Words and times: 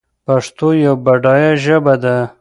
پښتو 0.25 0.67
یوه 0.85 0.95
بډایه 1.05 1.51
ژبه 1.63 1.95
ده 2.03 2.15